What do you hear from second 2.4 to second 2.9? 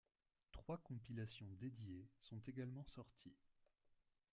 également